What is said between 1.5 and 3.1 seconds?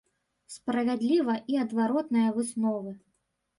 і адваротная высновы.